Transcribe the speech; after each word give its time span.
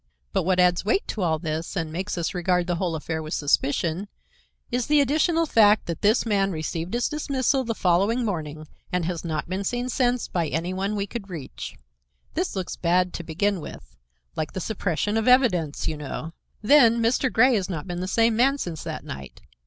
But 0.33 0.45
what 0.45 0.59
adds 0.59 0.83
weight 0.83 1.07
to 1.09 1.21
all 1.21 1.37
this 1.37 1.75
and 1.75 1.93
makes 1.93 2.17
us 2.17 2.33
regard 2.33 2.65
the 2.65 2.77
whole 2.77 2.95
affair 2.95 3.21
with 3.21 3.35
suspicion, 3.35 4.07
is 4.71 4.87
the 4.87 4.99
additional 4.99 5.45
fact 5.45 5.85
that 5.85 6.01
this 6.01 6.25
man 6.25 6.49
received 6.51 6.95
his 6.95 7.07
dismissal 7.07 7.63
the 7.63 7.75
following 7.75 8.25
morning 8.25 8.67
and 8.91 9.05
has 9.05 9.23
not 9.23 9.47
been 9.47 9.63
seen 9.63 9.89
since 9.89 10.27
by 10.27 10.47
any 10.47 10.73
one 10.73 10.95
we 10.95 11.05
could 11.05 11.29
reach. 11.29 11.75
This 12.33 12.55
looks 12.55 12.75
bad 12.75 13.13
to 13.13 13.23
begin 13.23 13.61
with, 13.61 13.95
like 14.35 14.53
the 14.53 14.59
suppression 14.59 15.17
of 15.17 15.27
evidence, 15.27 15.87
you 15.87 15.97
know. 15.97 16.33
Then 16.63 16.99
Mr. 16.99 17.31
Grey 17.31 17.53
has 17.53 17.69
not 17.69 17.85
been 17.85 17.99
the 17.99 18.07
same 18.07 18.35
man 18.35 18.57
since 18.57 18.83
that 18.83 19.05
night. 19.05 19.39